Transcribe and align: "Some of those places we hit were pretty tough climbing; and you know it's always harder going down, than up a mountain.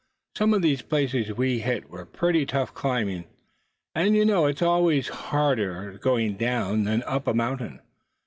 "Some 0.35 0.55
of 0.55 0.63
those 0.63 0.81
places 0.81 1.31
we 1.31 1.59
hit 1.59 1.91
were 1.91 2.07
pretty 2.07 2.47
tough 2.47 2.73
climbing; 2.73 3.25
and 3.93 4.15
you 4.15 4.25
know 4.25 4.47
it's 4.47 4.63
always 4.63 5.09
harder 5.09 5.99
going 6.01 6.37
down, 6.37 6.85
than 6.85 7.03
up 7.03 7.27
a 7.27 7.35
mountain. 7.35 7.79